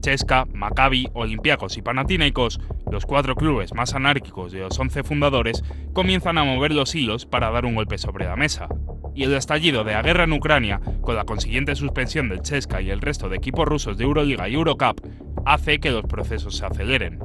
Chesca, 0.00 0.46
Maccabi, 0.46 1.08
Olympiacos 1.12 1.76
y 1.76 1.82
Panathinaikos, 1.82 2.58
los 2.90 3.04
cuatro 3.06 3.36
clubes 3.36 3.74
más 3.74 3.94
anárquicos 3.94 4.50
de 4.50 4.60
los 4.60 4.78
once 4.78 5.04
fundadores, 5.04 5.62
comienzan 5.92 6.38
a 6.38 6.44
mover 6.44 6.72
los 6.72 6.94
hilos 6.94 7.26
para 7.26 7.50
dar 7.50 7.66
un 7.66 7.74
golpe 7.74 7.98
sobre 7.98 8.24
la 8.24 8.34
mesa. 8.34 8.66
Y 9.14 9.24
el 9.24 9.34
estallido 9.34 9.84
de 9.84 9.92
la 9.92 10.02
guerra 10.02 10.24
en 10.24 10.32
Ucrania, 10.32 10.80
con 11.02 11.16
la 11.16 11.24
consiguiente 11.24 11.76
suspensión 11.76 12.28
del 12.28 12.40
Chesca 12.40 12.80
y 12.80 12.90
el 12.90 13.02
resto 13.02 13.28
de 13.28 13.36
equipos 13.36 13.66
rusos 13.66 13.98
de 13.98 14.04
Euroliga 14.04 14.48
y 14.48 14.54
Eurocup, 14.54 15.00
hace 15.44 15.80
que 15.80 15.90
los 15.90 16.04
procesos 16.04 16.56
se 16.56 16.64
aceleren 16.64 17.18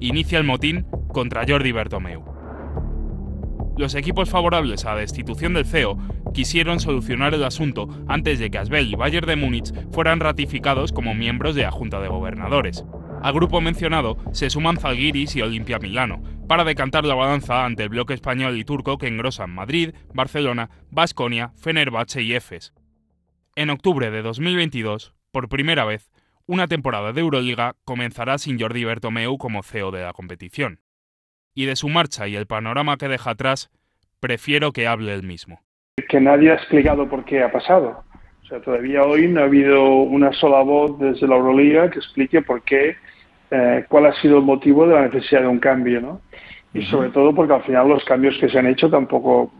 inicia 0.00 0.38
el 0.38 0.44
motín 0.44 0.86
contra 1.08 1.44
Jordi 1.46 1.72
Bertomeu. 1.72 2.24
Los 3.76 3.94
equipos 3.94 4.30
favorables 4.30 4.84
a 4.84 4.94
la 4.94 5.00
destitución 5.00 5.52
del 5.52 5.66
CEO 5.66 5.98
quisieron 6.32 6.80
solucionar 6.80 7.34
el 7.34 7.44
asunto 7.44 7.88
antes 8.08 8.38
de 8.38 8.50
que 8.50 8.58
Asbel 8.58 8.90
y 8.90 8.94
Bayern 8.94 9.26
de 9.26 9.36
Múnich 9.36 9.72
fueran 9.92 10.20
ratificados 10.20 10.92
como 10.92 11.14
miembros 11.14 11.54
de 11.54 11.62
la 11.62 11.70
Junta 11.70 12.00
de 12.00 12.08
Gobernadores. 12.08 12.84
Al 13.22 13.34
grupo 13.34 13.60
mencionado 13.60 14.16
se 14.32 14.50
suman 14.50 14.78
Zalgiris 14.78 15.36
y 15.36 15.42
Olimpia 15.42 15.78
Milano, 15.78 16.22
para 16.48 16.64
decantar 16.64 17.04
la 17.04 17.14
balanza 17.14 17.64
ante 17.64 17.82
el 17.82 17.88
bloque 17.88 18.14
español 18.14 18.56
y 18.56 18.64
turco 18.64 18.98
que 18.98 19.08
engrosan 19.08 19.50
Madrid, 19.50 19.94
Barcelona, 20.14 20.70
Basconia, 20.90 21.52
Fenerbahce 21.56 22.22
y 22.22 22.34
Efes. 22.34 22.72
En 23.56 23.70
octubre 23.70 24.10
de 24.10 24.22
2022, 24.22 25.14
por 25.32 25.48
primera 25.48 25.84
vez, 25.84 26.10
una 26.46 26.68
temporada 26.68 27.12
de 27.12 27.20
Euroliga 27.20 27.74
comenzará 27.84 28.38
sin 28.38 28.58
Jordi 28.58 28.84
Bertomeu 28.84 29.36
como 29.36 29.62
CEO 29.62 29.90
de 29.90 30.02
la 30.02 30.12
competición. 30.12 30.80
Y 31.54 31.66
de 31.66 31.76
su 31.76 31.88
marcha 31.88 32.28
y 32.28 32.36
el 32.36 32.46
panorama 32.46 32.96
que 32.96 33.08
deja 33.08 33.30
atrás, 33.30 33.70
prefiero 34.20 34.72
que 34.72 34.86
hable 34.86 35.12
él 35.14 35.22
mismo. 35.22 35.60
Que 36.08 36.20
nadie 36.20 36.52
ha 36.52 36.54
explicado 36.54 37.08
por 37.08 37.24
qué 37.24 37.42
ha 37.42 37.50
pasado. 37.50 38.04
O 38.42 38.46
sea, 38.46 38.60
todavía 38.60 39.02
hoy 39.02 39.26
no 39.26 39.40
ha 39.40 39.44
habido 39.44 39.84
una 39.84 40.32
sola 40.32 40.62
voz 40.62 40.98
desde 41.00 41.26
la 41.26 41.36
Euroliga 41.36 41.90
que 41.90 41.98
explique 41.98 42.42
por 42.42 42.62
qué, 42.62 42.96
eh, 43.50 43.84
cuál 43.88 44.06
ha 44.06 44.12
sido 44.20 44.38
el 44.38 44.44
motivo 44.44 44.86
de 44.86 44.94
la 44.94 45.08
necesidad 45.08 45.40
de 45.40 45.48
un 45.48 45.58
cambio, 45.58 46.00
¿no? 46.00 46.20
Y 46.72 46.84
sobre 46.84 47.08
todo 47.08 47.34
porque 47.34 47.54
al 47.54 47.64
final 47.64 47.88
los 47.88 48.04
cambios 48.04 48.36
que 48.38 48.48
se 48.48 48.58
han 48.58 48.66
hecho 48.66 48.90
tampoco, 48.90 49.50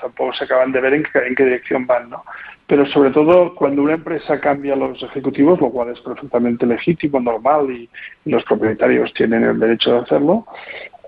tampoco 0.00 0.32
se 0.32 0.44
acaban 0.44 0.72
de 0.72 0.80
ver 0.80 0.94
en, 0.94 1.06
en 1.26 1.34
qué 1.34 1.44
dirección 1.44 1.86
van, 1.86 2.10
¿no? 2.10 2.24
Pero 2.66 2.86
sobre 2.86 3.10
todo 3.10 3.54
cuando 3.54 3.82
una 3.82 3.94
empresa 3.94 4.40
cambia 4.40 4.74
los 4.74 5.02
ejecutivos, 5.02 5.60
lo 5.60 5.70
cual 5.70 5.90
es 5.90 6.00
perfectamente 6.00 6.66
legítimo, 6.66 7.20
normal 7.20 7.70
y, 7.70 7.88
los 8.24 8.42
propietarios 8.44 9.12
tienen 9.12 9.44
el 9.44 9.58
derecho 9.58 9.92
de 9.92 9.98
hacerlo. 9.98 10.46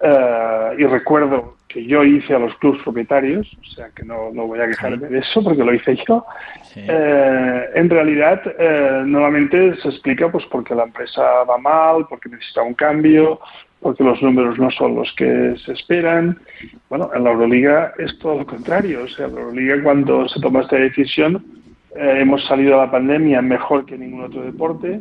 Eh, 0.03 0.77
y 0.79 0.85
recuerdo 0.85 1.56
que 1.69 1.85
yo 1.85 2.05
hice 2.05 2.35
a 2.35 2.39
los 2.39 2.55
clubes 2.57 2.83
propietarios, 2.83 3.47
o 3.61 3.65
sea 3.75 3.89
que 3.95 4.05
no, 4.05 4.31
no 4.33 4.47
voy 4.47 4.61
a 4.61 4.67
quejarme 4.67 5.09
de 5.09 5.19
eso 5.19 5.43
porque 5.43 5.65
lo 5.65 5.75
hice 5.75 5.97
yo. 6.07 6.25
Eh, 6.77 7.71
en 7.75 7.91
realidad, 7.91 8.43
eh, 8.59 9.03
normalmente 9.05 9.77
se 9.77 9.89
explica 9.89 10.31
pues 10.31 10.45
porque 10.47 10.75
la 10.75 10.85
empresa 10.85 11.23
va 11.45 11.59
mal, 11.59 12.07
porque 12.09 12.29
necesita 12.29 12.63
un 12.63 12.75
cambio, 12.75 13.41
porque 13.81 14.05
los 14.05 14.23
números 14.23 14.59
no 14.59 14.71
son 14.71 14.95
los 14.95 15.13
que 15.15 15.55
se 15.65 15.73
esperan. 15.73 16.39
Bueno, 16.89 17.11
en 17.15 17.25
la 17.25 17.31
Euroliga 17.31 17.95
es 17.99 18.19
todo 18.19 18.39
lo 18.39 18.47
contrario. 18.47 19.05
O 19.05 19.09
sea, 19.09 19.27
en 19.27 19.35
la 19.35 19.41
Euroliga 19.41 19.83
cuando 19.83 20.29
se 20.29 20.41
toma 20.41 20.63
esta 20.63 20.77
decisión 20.77 21.45
eh, 21.95 22.19
hemos 22.21 22.45
salido 22.47 22.75
a 22.75 22.85
la 22.85 22.91
pandemia 22.91 23.41
mejor 23.43 23.87
que 23.87 23.97
ningún 23.97 24.25
otro 24.25 24.43
deporte. 24.43 25.01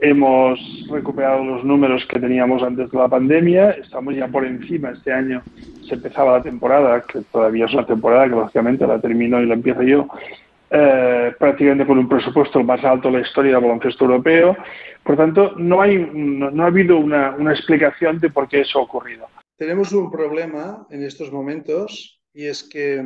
Hemos 0.00 0.60
recuperado 0.90 1.42
los 1.42 1.64
números 1.64 2.04
que 2.06 2.20
teníamos 2.20 2.62
antes 2.62 2.90
de 2.90 2.98
la 2.98 3.08
pandemia. 3.08 3.70
Estamos 3.70 4.14
ya 4.14 4.28
por 4.28 4.44
encima. 4.44 4.90
Este 4.90 5.12
año 5.12 5.42
se 5.88 5.94
empezaba 5.94 6.36
la 6.36 6.42
temporada, 6.42 7.02
que 7.02 7.22
todavía 7.32 7.64
es 7.64 7.72
una 7.72 7.86
temporada 7.86 8.24
que 8.24 8.36
lógicamente 8.36 8.86
la 8.86 9.00
termino 9.00 9.40
y 9.40 9.46
la 9.46 9.54
empiezo 9.54 9.82
yo, 9.82 10.06
eh, 10.70 11.32
prácticamente 11.38 11.86
con 11.86 11.98
un 11.98 12.08
presupuesto 12.08 12.62
más 12.62 12.84
alto 12.84 13.08
de 13.08 13.18
la 13.18 13.26
historia 13.26 13.52
del 13.52 13.62
baloncesto 13.62 14.04
europeo. 14.04 14.56
Por 15.02 15.16
tanto, 15.16 15.52
no, 15.56 15.80
hay, 15.80 16.10
no, 16.12 16.62
ha 16.62 16.66
habido 16.66 16.98
una, 16.98 17.34
una, 17.36 17.52
explicación 17.52 18.18
de 18.18 18.28
por 18.28 18.48
qué 18.48 18.60
eso 18.62 18.80
ha 18.80 18.82
ocurrido. 18.82 19.26
Tenemos 19.56 19.92
un 19.92 20.10
problema 20.10 20.86
en 20.90 21.04
estos 21.04 21.32
momentos 21.32 22.20
y 22.34 22.44
es 22.46 22.64
que 22.64 23.02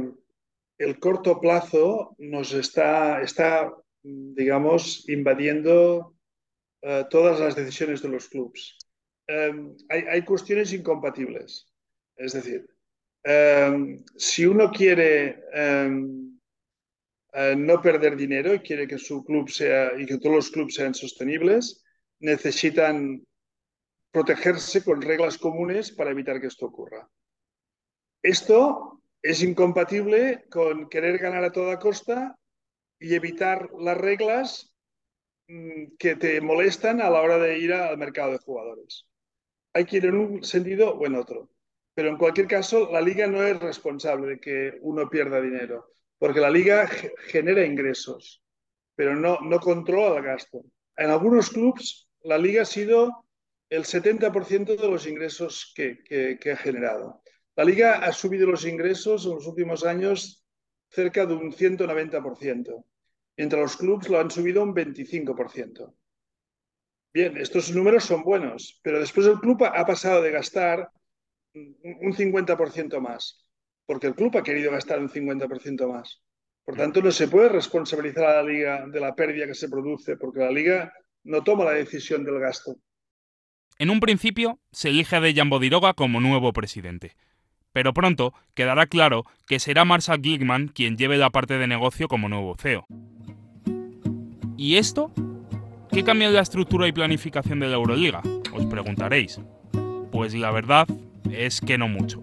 el 0.79 0.99
corto 0.99 1.39
plazo 1.39 2.17
nos 2.19 2.53
está, 2.53 3.23
está 3.23 3.71
digamos, 4.03 5.09
invadiendo 5.09 6.15
uh, 6.83 7.09
todas 7.09 7.41
las 7.41 7.57
decisiones 7.57 8.03
de 8.03 8.09
los 8.09 8.29
clubes. 8.29 8.77
Um, 9.29 9.77
hay, 9.89 10.03
hay, 10.03 10.25
cuestiones 10.25 10.73
incompatibles. 10.73 11.67
Es 12.17 12.33
decir, 12.33 12.69
um, 13.25 14.05
si 14.17 14.45
uno 14.47 14.71
quiere 14.71 15.45
um, 15.55 16.39
uh, 17.35 17.57
no 17.57 17.81
perder 17.81 18.17
dinero 18.17 18.55
y 18.55 18.61
quiere 18.61 18.87
que 18.87 18.99
su 18.99 19.25
club 19.25 19.49
sea 19.49 19.93
y 19.99 20.07
que 20.07 20.19
todos 20.19 20.37
los 20.37 20.51
clubes 20.51 20.75
sean 20.75 20.95
sostenibles, 20.95 21.85
necesitan 22.19 23.25
protegerse 24.13 24.83
con 24.83 25.01
reglas 25.01 25.39
comunes 25.39 25.93
para 25.93 26.11
evitar 26.11 26.41
que 26.41 26.49
esto 26.49 26.67
ocurra. 26.67 27.09
Esto 28.23 29.01
es 29.23 29.43
incompatible 29.43 30.47
con 30.51 30.89
querer 30.89 31.19
ganar 31.19 31.45
a 31.45 31.53
toda 31.53 31.79
costa 31.79 32.37
y 32.99 33.15
evitar 33.15 33.71
las 33.79 33.97
reglas 33.97 34.70
que 35.99 36.17
te 36.17 36.41
molestan 36.41 37.01
a 37.01 37.11
la 37.11 37.21
hora 37.21 37.39
de 37.39 37.59
ir 37.59 37.73
al 37.73 37.99
mercado 37.99 38.33
de 38.33 38.39
jugadores. 38.39 39.07
Hay 39.73 39.85
que 39.85 39.99
ir 39.99 40.07
en 40.07 40.17
un 40.17 40.45
sentido 40.45 40.95
o 40.95 41.07
en 41.07 41.15
otro. 41.15 41.51
Pero 41.95 42.09
en 42.09 42.17
cualquier 42.17 42.47
caso, 42.47 42.91
la 42.91 43.01
liga 43.01 43.27
no 43.27 43.43
es 43.43 43.59
responsable 43.61 44.27
de 44.29 44.41
que 44.41 44.79
uno 44.81 45.09
pierda 45.11 45.41
dinero, 45.41 45.93
porque 46.19 46.41
la 46.41 46.51
liga 46.51 46.89
genera 47.27 47.65
ingresos, 47.65 48.43
pero 48.95 49.17
no, 49.17 49.39
no 49.41 49.59
controla 49.61 50.19
el 50.19 50.25
gasto. 50.25 50.65
En 50.97 51.11
algunos 51.11 51.51
clubes 51.51 52.09
la 52.23 52.39
liga 52.39 52.63
ha 52.63 52.67
sido 52.67 53.25
el 53.69 53.85
70% 53.85 54.77
de 54.77 54.89
los 54.89 55.07
ingresos 55.07 55.73
que, 55.75 56.03
que, 56.05 56.53
ha 56.53 56.57
generado. 56.57 57.23
La 57.57 57.65
liga 57.65 57.99
ha 57.99 58.13
subido 58.13 58.47
los 58.47 58.67
ingresos 58.67 59.25
en 59.27 59.33
los 59.33 59.47
últimos 59.47 59.85
años 59.85 60.45
cerca 60.89 61.25
de 61.25 61.35
un 61.35 61.53
190%, 61.53 62.85
mientras 63.41 63.63
los 63.63 63.77
clubes 63.79 64.07
lo 64.11 64.21
han 64.21 64.31
subido 64.31 64.63
un 64.63 64.75
25%. 64.75 65.95
Bien, 67.11 67.39
estos 67.39 67.75
números 67.75 68.05
son 68.05 68.23
buenos, 68.23 68.79
pero 68.83 69.01
después 69.01 69.27
el 69.27 69.41
club 69.41 69.65
ha 69.65 69.87
pasado 69.87 70.21
de 70.21 70.31
gastar 70.31 70.91
un 71.55 72.13
50% 72.13 73.01
más, 73.01 73.47
porque 73.87 74.09
el 74.09 74.15
club 74.15 74.37
ha 74.37 74.43
querido 74.43 74.71
gastar 74.71 74.99
un 74.99 75.09
50% 75.09 75.91
más. 75.91 76.21
Por 76.67 76.77
tanto, 76.77 77.01
no 77.01 77.11
se 77.11 77.29
puede 77.29 77.49
responsabilizar 77.49 78.25
a 78.27 78.43
la 78.43 78.51
liga 78.51 78.87
de 78.87 79.01
la 79.01 79.15
pérdida 79.15 79.47
que 79.47 79.55
se 79.55 79.71
produce, 79.71 80.19
porque 80.19 80.41
la 80.41 80.51
liga 80.51 80.93
no 81.25 81.43
toma 81.43 81.65
la 81.65 81.73
decisión 81.73 82.23
del 82.23 82.41
gasto. 82.41 82.77
En 83.79 83.89
un 83.89 84.01
principio, 84.01 84.61
se 84.71 84.91
elige 84.91 85.17
a 85.17 85.21
Dejan 85.23 85.49
Bodiroga 85.49 85.95
como 85.95 86.21
nuevo 86.21 86.53
presidente. 86.53 87.17
Pero 87.73 87.93
pronto 87.93 88.35
quedará 88.55 88.87
claro 88.87 89.25
que 89.47 89.61
será 89.61 89.85
Marshall 89.85 90.21
Glickman 90.21 90.69
quien 90.69 90.97
lleve 90.97 91.17
la 91.17 91.31
parte 91.31 91.59
de 91.59 91.67
negocio 91.67 92.09
como 92.09 92.29
nuevo 92.29 92.57
CEO. 92.57 92.87
¿Y 94.57 94.77
esto? 94.77 95.11
¿Qué 95.91 96.05
cambia 96.05 96.29
en 96.29 96.35
la 96.35 96.43
estructura 96.43 96.87
y 96.87 96.93
planificación 96.93 97.61
de 97.61 97.69
la 97.69 97.77
Euroliga? 97.77 98.23
Os 98.53 98.67
preguntaréis. 98.67 99.41
Pues 100.13 100.35
la 100.35 100.51
verdad 100.51 100.87
es 101.31 101.61
que 101.61 101.79
no 101.79 101.89
mucho. 101.89 102.23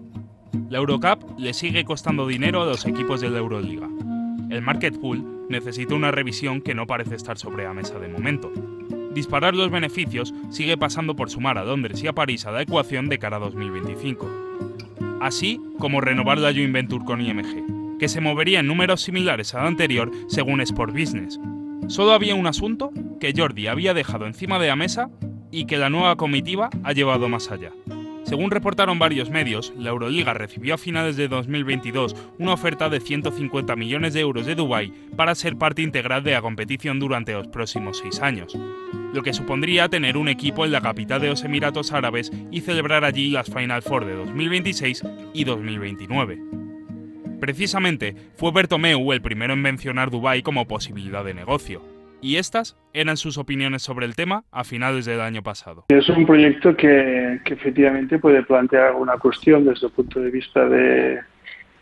La 0.70 0.78
Eurocup 0.78 1.38
le 1.38 1.54
sigue 1.54 1.84
costando 1.84 2.26
dinero 2.26 2.62
a 2.62 2.66
los 2.66 2.84
equipos 2.86 3.20
de 3.20 3.30
la 3.30 3.38
Euroliga. 3.38 3.88
El 4.50 4.62
Market 4.62 4.98
Pool 4.98 5.46
necesita 5.48 5.94
una 5.94 6.10
revisión 6.10 6.60
que 6.60 6.74
no 6.74 6.86
parece 6.86 7.14
estar 7.14 7.38
sobre 7.38 7.64
la 7.64 7.74
mesa 7.74 7.98
de 7.98 8.08
momento 8.08 8.52
disparar 9.18 9.56
los 9.56 9.70
beneficios 9.70 10.32
sigue 10.48 10.76
pasando 10.76 11.16
por 11.16 11.28
sumar 11.28 11.58
a 11.58 11.64
Londres 11.64 12.00
y 12.04 12.06
a 12.06 12.12
París 12.12 12.46
a 12.46 12.52
la 12.52 12.62
ecuación 12.62 13.08
de 13.08 13.18
cara 13.18 13.38
a 13.38 13.40
2025. 13.40 14.47
Así 15.20 15.60
como 15.78 16.00
renovar 16.00 16.38
la 16.38 16.52
joint 16.52 16.72
venture 16.72 17.04
con 17.04 17.20
IMG, 17.20 17.98
que 17.98 18.08
se 18.08 18.20
movería 18.20 18.60
en 18.60 18.66
números 18.66 19.02
similares 19.02 19.54
al 19.54 19.66
anterior 19.66 20.10
según 20.28 20.60
Sport 20.60 20.92
Business. 20.92 21.40
Solo 21.88 22.12
había 22.12 22.34
un 22.34 22.46
asunto 22.46 22.90
que 23.18 23.32
Jordi 23.36 23.66
había 23.66 23.94
dejado 23.94 24.26
encima 24.26 24.58
de 24.58 24.68
la 24.68 24.76
mesa 24.76 25.10
y 25.50 25.64
que 25.64 25.78
la 25.78 25.90
nueva 25.90 26.16
comitiva 26.16 26.70
ha 26.84 26.92
llevado 26.92 27.28
más 27.28 27.50
allá. 27.50 27.72
Según 28.28 28.50
reportaron 28.50 28.98
varios 28.98 29.30
medios, 29.30 29.72
la 29.74 29.88
Euroliga 29.88 30.34
recibió 30.34 30.74
a 30.74 30.78
finales 30.78 31.16
de 31.16 31.28
2022 31.28 32.14
una 32.38 32.52
oferta 32.52 32.90
de 32.90 33.00
150 33.00 33.74
millones 33.74 34.12
de 34.12 34.20
euros 34.20 34.44
de 34.44 34.54
Dubái 34.54 34.92
para 35.16 35.34
ser 35.34 35.56
parte 35.56 35.80
integral 35.80 36.22
de 36.22 36.32
la 36.32 36.42
competición 36.42 37.00
durante 37.00 37.32
los 37.32 37.48
próximos 37.48 37.96
seis 38.02 38.20
años, 38.20 38.54
lo 39.14 39.22
que 39.22 39.32
supondría 39.32 39.88
tener 39.88 40.18
un 40.18 40.28
equipo 40.28 40.66
en 40.66 40.72
la 40.72 40.82
capital 40.82 41.22
de 41.22 41.28
los 41.28 41.42
Emiratos 41.42 41.90
Árabes 41.92 42.30
y 42.50 42.60
celebrar 42.60 43.02
allí 43.02 43.30
las 43.30 43.48
Final 43.48 43.80
Four 43.80 44.04
de 44.04 44.16
2026 44.16 45.04
y 45.32 45.44
2029. 45.44 46.38
Precisamente, 47.40 48.14
fue 48.36 48.52
Bertomeu 48.52 49.10
el 49.10 49.22
primero 49.22 49.54
en 49.54 49.62
mencionar 49.62 50.10
Dubái 50.10 50.42
como 50.42 50.68
posibilidad 50.68 51.24
de 51.24 51.32
negocio 51.32 51.97
y 52.20 52.36
estas 52.36 52.76
eran 52.92 53.16
sus 53.16 53.38
opiniones 53.38 53.82
sobre 53.82 54.06
el 54.06 54.14
tema 54.14 54.44
a 54.50 54.64
finales 54.64 55.06
del 55.06 55.20
año 55.20 55.42
pasado. 55.42 55.84
Es 55.88 56.08
un 56.08 56.26
proyecto 56.26 56.76
que, 56.76 57.40
efectivamente 57.44 58.18
puede 58.18 58.42
plantear 58.42 58.88
alguna 58.88 59.16
cuestión 59.18 59.64
desde 59.64 59.86
el 59.86 59.92
punto 59.92 60.20
de 60.20 60.30
vista 60.30 60.68
de, 60.68 61.20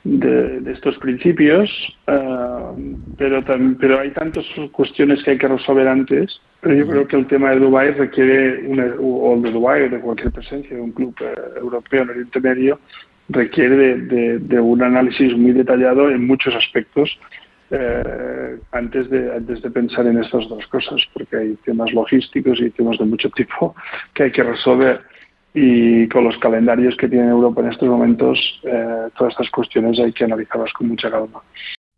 de, 0.04 0.72
estos 0.72 0.96
principios, 0.98 1.70
uh, 2.06 2.76
pero, 3.16 3.42
pero 3.80 4.00
hay 4.00 4.10
tantas 4.10 4.44
cuestiones 4.72 5.22
que 5.24 5.32
hay 5.32 5.38
que 5.38 5.48
resolver 5.48 5.88
antes. 5.88 6.40
Pero 6.60 6.74
yo 6.74 6.86
creo 6.88 7.08
que 7.08 7.16
el 7.16 7.26
tema 7.26 7.50
de 7.50 7.60
Dubái 7.60 7.92
requiere, 7.92 8.66
una, 8.66 8.86
o 9.00 9.38
de 9.40 9.50
Dubái 9.50 9.82
o 9.82 9.90
de 9.90 10.00
cualquier 10.00 10.32
presencia 10.32 10.76
de 10.76 10.82
un 10.82 10.92
club 10.92 11.14
uh, 11.20 11.58
europeo 11.58 12.02
en 12.02 12.10
Oriente 12.10 12.40
Medio, 12.40 12.80
requiere 13.28 13.76
de, 13.76 14.38
de, 14.38 14.60
un 14.60 14.82
análisis 14.82 15.36
muy 15.36 15.52
detallado 15.52 16.10
en 16.10 16.26
muchos 16.26 16.54
aspectos 16.54 17.18
eh, 17.70 18.58
antes, 18.72 19.10
de, 19.10 19.34
antes 19.34 19.62
de 19.62 19.70
pensar 19.70 20.06
en 20.06 20.18
estas 20.18 20.48
dos 20.48 20.66
cosas, 20.68 21.02
porque 21.12 21.36
hay 21.36 21.56
temas 21.64 21.92
logísticos 21.92 22.60
y 22.60 22.70
temas 22.70 22.98
de 22.98 23.04
mucho 23.04 23.30
tipo 23.30 23.74
que 24.14 24.24
hay 24.24 24.32
que 24.32 24.42
resolver. 24.42 25.02
Y 25.54 26.06
con 26.08 26.24
los 26.24 26.36
calendarios 26.38 26.96
que 26.96 27.08
tiene 27.08 27.30
Europa 27.30 27.62
en 27.62 27.72
estos 27.72 27.88
momentos, 27.88 28.38
eh, 28.62 29.08
todas 29.16 29.32
estas 29.32 29.50
cuestiones 29.50 29.98
hay 29.98 30.12
que 30.12 30.24
analizarlas 30.24 30.72
con 30.74 30.88
mucha 30.88 31.10
calma. 31.10 31.42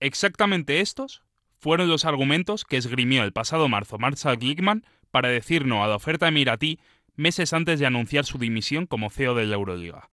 Exactamente 0.00 0.80
estos 0.80 1.22
fueron 1.58 1.88
los 1.88 2.04
argumentos 2.04 2.64
que 2.64 2.76
esgrimió 2.76 3.24
el 3.24 3.32
pasado 3.32 3.68
marzo 3.68 3.98
Marshall 3.98 4.36
Glickman 4.36 4.84
para 5.10 5.28
decir 5.28 5.66
no 5.66 5.82
a 5.82 5.88
la 5.88 5.96
oferta 5.96 6.28
emiratí 6.28 6.78
meses 7.16 7.52
antes 7.52 7.80
de 7.80 7.86
anunciar 7.86 8.24
su 8.24 8.38
dimisión 8.38 8.86
como 8.86 9.10
CEO 9.10 9.34
de 9.34 9.46
la 9.46 9.56
Euroliga. 9.56 10.08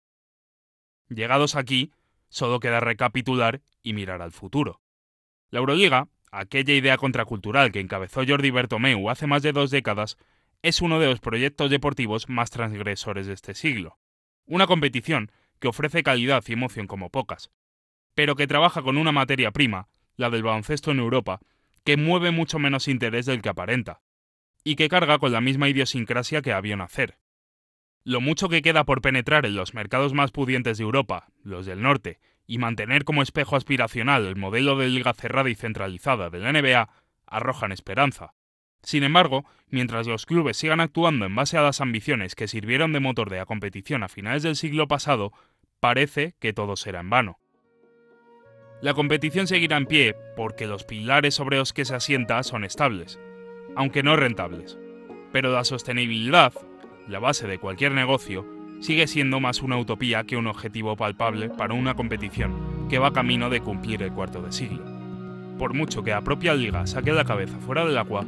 Llegados 1.09 1.57
aquí, 1.57 1.91
solo 2.29 2.61
queda 2.61 2.79
recapitular 2.79 3.61
y 3.83 3.93
mirar 3.93 4.23
al 4.23 4.31
futuro. 4.31 4.82
La 5.53 5.59
Euroliga, 5.59 6.09
aquella 6.31 6.73
idea 6.73 6.97
contracultural 6.97 7.73
que 7.73 7.81
encabezó 7.81 8.23
Jordi 8.27 8.51
Bertomeu 8.51 9.11
hace 9.11 9.27
más 9.27 9.43
de 9.43 9.53
dos 9.53 9.71
décadas, 9.71 10.17
es 10.63 10.81
uno 10.81 10.99
de 10.99 11.09
los 11.09 11.21
proyectos 11.21 11.71
deportivos 11.71 12.31
más 12.31 12.51
transgresores 12.51 13.27
de 13.27 13.35
este 13.35 13.53
siglo. 13.53 13.99
Una 14.47 14.67
competición 14.67 15.31
que 15.61 15.69
ofrece 15.69 16.03
calidad 16.03 16.43
y 16.47 16.55
emoción 16.55 16.87
como 16.87 17.11
pocas, 17.11 17.51
pero 18.15 18.35
que 18.35 18.47
trabaja 18.47 18.81
con 18.81 18.97
una 18.97 19.13
materia 19.13 19.51
prima, 19.51 19.89
la 20.17 20.31
del 20.31 20.43
baloncesto 20.43 20.91
en 20.91 21.01
Europa, 21.01 21.41
que 21.85 21.99
mueve 21.99 22.31
mucho 22.31 22.59
menos 22.59 22.89
interés 22.89 23.27
del 23.27 23.43
que 23.43 23.51
aparenta, 23.51 24.01
y 24.65 24.77
que 24.77 24.89
carga 24.89 25.19
con 25.19 25.33
la 25.33 25.43
misma 25.43 25.69
idiosincrasia 25.69 26.41
que 26.41 26.55
había 26.55 26.77
nacer. 26.77 27.19
Lo 28.05 28.23
mucho 28.23 28.49
que 28.49 28.63
queda 28.63 28.85
por 28.85 29.03
penetrar 29.03 29.45
en 29.45 29.55
los 29.55 29.75
mercados 29.75 30.15
más 30.15 30.31
pudientes 30.31 30.79
de 30.79 30.85
Europa, 30.85 31.29
los 31.43 31.67
del 31.67 31.83
norte, 31.83 32.21
y 32.53 32.59
mantener 32.59 33.05
como 33.05 33.23
espejo 33.23 33.57
aspiracional 33.57 34.27
el 34.27 34.37
modelo 34.37 34.77
de 34.77 34.87
liga 34.89 35.15
cerrada 35.15 35.49
y 35.49 35.55
centralizada 35.55 36.29
de 36.29 36.39
la 36.39 36.53
NBA, 36.53 36.91
arrojan 37.27 37.73
esperanza. 37.73 38.35
Sin 38.83 39.05
embargo, 39.05 39.47
mientras 39.71 40.07
los 40.07 40.27
clubes 40.27 40.59
sigan 40.59 40.81
actuando 40.81 41.25
en 41.25 41.35
base 41.35 41.57
a 41.57 41.63
las 41.63 41.81
ambiciones 41.81 42.35
que 42.35 42.49
sirvieron 42.49 42.93
de 42.93 43.01
motor 43.01 43.31
de 43.31 43.39
la 43.39 43.47
competición 43.47 44.03
a 44.03 44.11
finales 44.11 44.43
del 44.43 44.57
siglo 44.57 44.87
pasado, 44.87 45.33
parece 45.81 46.35
que 46.41 46.53
todo 46.53 46.77
será 46.77 47.01
en 47.01 47.09
vano. 47.09 47.39
La 48.83 48.93
competición 48.93 49.47
seguirá 49.47 49.79
en 49.79 49.87
pie 49.87 50.15
porque 50.37 50.67
los 50.67 50.85
pilares 50.85 51.35
sobre 51.35 51.57
los 51.57 51.73
que 51.73 51.87
se 51.87 51.95
asienta 51.95 52.43
son 52.43 52.65
estables, 52.65 53.19
aunque 53.77 54.03
no 54.03 54.15
rentables. 54.15 54.79
Pero 55.33 55.53
la 55.53 55.65
sostenibilidad, 55.65 56.53
la 57.09 57.19
base 57.19 57.47
de 57.47 57.57
cualquier 57.57 57.93
negocio, 57.93 58.47
sigue 58.83 59.07
siendo 59.07 59.39
más 59.39 59.63
una 59.63 59.79
utopía 59.79 60.25
que 60.25 60.37
un 60.37 60.49
objetivo 60.49 60.97
palpable 60.97 61.49
para 61.49 61.73
una 61.73 61.95
competición 61.95 62.89
que 62.91 62.99
va 62.99 63.13
camino 63.13 63.49
de 63.49 63.61
cumplir 63.61 64.03
el 64.03 64.13
cuarto 64.13 64.43
de 64.43 64.51
siglo. 64.51 64.85
Por 65.57 65.73
mucho 65.73 66.03
que 66.03 66.11
la 66.11 66.23
propia 66.23 66.53
liga 66.55 66.85
saque 66.89 67.13
la 67.13 67.25
cabeza 67.25 67.59
fuera 67.61 67.85
del 67.85 67.97
agua, 67.97 68.27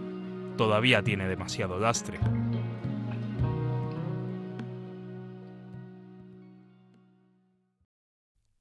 todavía 0.57 1.03
tiene 1.03 1.27
demasiado 1.27 1.81
lastre. 1.81 2.21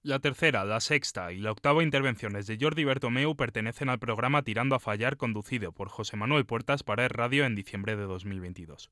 La 0.02 0.20
tercera, 0.20 0.66
la 0.66 0.80
sexta 0.82 1.32
y 1.32 1.38
la 1.38 1.52
octava 1.52 1.84
intervenciones 1.84 2.48
de 2.48 2.58
Jordi 2.60 2.84
Bertomeu 2.84 3.36
pertenecen 3.36 3.90
al 3.90 4.00
programa 4.00 4.42
Tirando 4.42 4.76
a 4.76 4.80
Fallar 4.80 5.16
conducido 5.16 5.72
por 5.72 5.90
José 5.90 6.18
Manuel 6.18 6.46
Puertas 6.46 6.82
para 6.82 7.04
el 7.04 7.12
radio 7.12 7.46
en 7.46 7.56
diciembre 7.56 7.96
de 7.96 8.04
2022. 8.04 8.90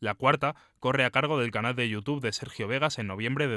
La 0.00 0.14
cuarta 0.14 0.54
corre 0.78 1.04
a 1.04 1.10
cargo 1.10 1.40
del 1.40 1.50
canal 1.50 1.74
de 1.74 1.88
YouTube 1.88 2.20
de 2.20 2.32
Sergio 2.32 2.68
Vegas 2.68 2.98
en 2.98 3.08
noviembre 3.08 3.48
de 3.48 3.56